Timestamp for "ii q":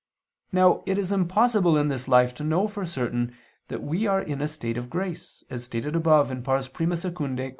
6.39-7.49